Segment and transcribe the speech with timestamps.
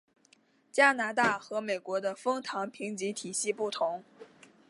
[0.71, 4.03] 加拿大和美国的枫糖评级体系不同。